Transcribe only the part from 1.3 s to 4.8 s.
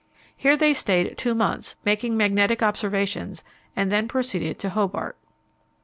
months, making magnetic observations, and then proceeded to